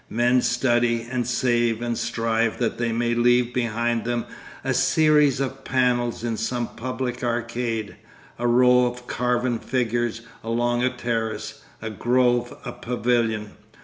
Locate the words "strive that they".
1.95-2.91